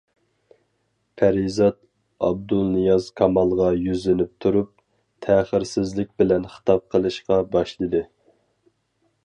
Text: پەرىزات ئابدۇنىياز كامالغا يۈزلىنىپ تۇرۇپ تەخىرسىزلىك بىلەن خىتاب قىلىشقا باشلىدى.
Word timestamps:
پەرىزات 1.21 1.77
ئابدۇنىياز 2.29 3.09
كامالغا 3.21 3.69
يۈزلىنىپ 3.89 4.33
تۇرۇپ 4.45 4.71
تەخىرسىزلىك 5.27 6.13
بىلەن 6.23 6.49
خىتاب 6.55 6.83
قىلىشقا 6.95 7.39
باشلىدى. 7.57 8.03